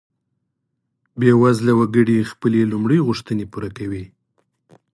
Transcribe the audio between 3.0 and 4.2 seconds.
غوښتنې پوره کوي.